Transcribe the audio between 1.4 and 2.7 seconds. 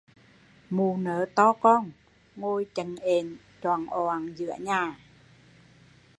con ngồi